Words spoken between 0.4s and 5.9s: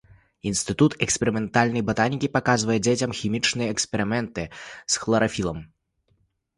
Інстытут эксперыментальнай батанікі паказвае дзецям хімічныя эксперыменты з хларафілам.